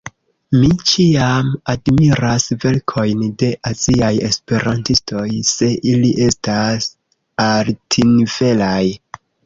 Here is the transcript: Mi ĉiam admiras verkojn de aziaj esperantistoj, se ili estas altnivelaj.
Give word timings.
Mi 0.59 0.69
ĉiam 0.91 1.51
admiras 1.73 2.47
verkojn 2.63 3.21
de 3.43 3.51
aziaj 3.73 4.11
esperantistoj, 4.31 5.29
se 5.53 5.73
ili 5.95 6.13
estas 6.31 6.93
altnivelaj. 7.49 8.85